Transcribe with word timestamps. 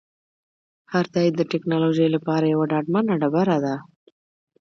هر 0.91 1.05
تایید 1.13 1.33
د 1.37 1.41
ټکنالوژۍ 1.51 2.07
لپاره 2.15 2.45
یوه 2.53 2.65
ډاډمنه 2.71 3.13
ډبره 3.21 3.57
ده. 3.65 3.75